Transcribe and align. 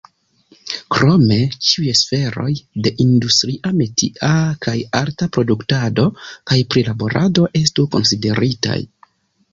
Krome 0.93 1.35
ĉiuj 1.71 1.91
sferoj 1.99 2.53
de 2.87 2.93
industria, 3.05 3.73
metia 3.81 4.31
kaj 4.67 4.75
arta 5.03 5.29
produktado 5.37 6.07
kaj 6.53 6.59
prilaborado 6.73 7.47
estu 7.63 7.89
konsideritaj. 7.97 8.81